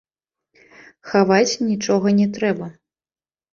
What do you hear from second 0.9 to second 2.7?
Хаваць нічога не трэба.